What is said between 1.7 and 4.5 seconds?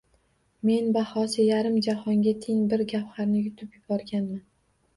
jahonga teng bir gavharni yutib yuborganman.